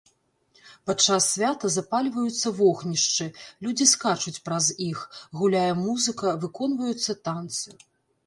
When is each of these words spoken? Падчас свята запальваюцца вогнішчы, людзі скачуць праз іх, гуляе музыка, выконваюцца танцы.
Падчас 0.89 1.25
свята 1.33 1.69
запальваюцца 1.73 2.53
вогнішчы, 2.59 3.27
людзі 3.67 3.85
скачуць 3.93 4.41
праз 4.49 4.65
іх, 4.89 5.03
гуляе 5.41 5.69
музыка, 5.85 6.27
выконваюцца 6.47 7.11
танцы. 7.29 7.69